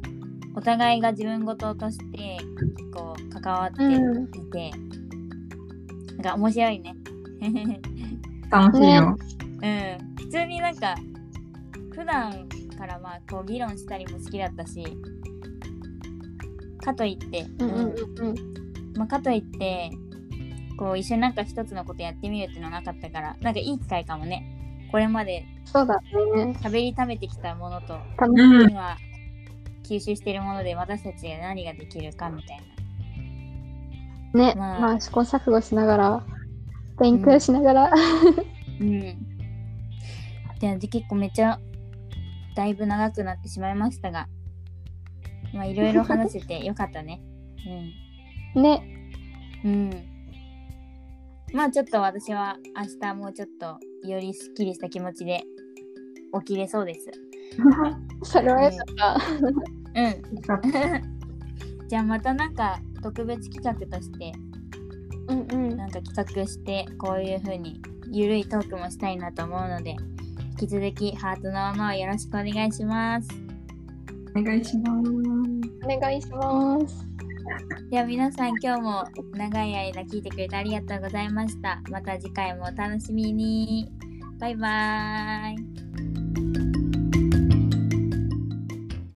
[0.56, 2.38] お互いが自分事として
[2.78, 4.70] 結構関わっていて、
[6.16, 6.94] なんか面白いね。
[8.50, 9.18] 楽しいよ。
[9.62, 10.94] うん、普通になんか
[11.94, 14.84] 普段からまあこう議論したりも好きだったし
[16.84, 19.90] かといって、うんうんうんまあ、かといって
[20.76, 26.56] こう一緒になんか一つのことやってみるっていうのはなかったからなんかいい機会かもねこれまでそうだね。
[26.60, 28.28] 喋りためてきたものとう
[28.66, 28.70] ん。
[28.70, 28.96] 今
[29.84, 32.60] 吸収しているもので私たちが何ができるかみたい
[34.34, 34.54] いね。
[34.56, 36.26] まあまあ、試行錯誤しながら、
[36.98, 37.90] 勉強しながら。
[37.90, 37.96] な
[38.80, 39.00] うん
[40.60, 41.60] でで結構めっちゃ
[42.54, 44.28] だいぶ長くなってしまいましたが
[45.52, 47.20] まあいろいろ話せてよかったね
[48.54, 48.82] ね。
[49.64, 50.14] うんうん
[51.54, 53.78] まあちょっと私は明日もうちょっと
[54.08, 55.44] よりすっきりした気持ちで
[56.40, 57.10] 起きれそうです
[58.24, 59.20] それはよかっ
[59.94, 60.00] た。
[60.00, 61.88] うん。
[61.88, 64.32] じゃあまたなんか特別企画として
[65.28, 65.76] うんうん。
[65.76, 67.80] なんか企画してこういう風に
[68.10, 69.94] ゆるいトークもしたいなと思うので
[70.60, 73.28] 引き続きハートのままをよろしくお願いします。
[74.36, 75.10] お願いします。
[75.82, 77.06] お願いします。
[77.90, 81.82] では皆さん今日も長い間聞いてくれてありがとうございました。
[81.90, 83.90] また次回もお楽しみに。
[84.38, 85.83] バイバーイ。